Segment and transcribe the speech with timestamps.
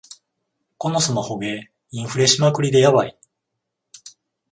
[0.79, 3.19] このスマホゲー、インフレしまくりでヤバい